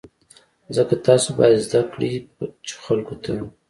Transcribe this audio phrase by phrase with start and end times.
[0.75, 2.11] ځکه تاسو باید زده کړئ
[2.65, 3.31] چې خلکو ته.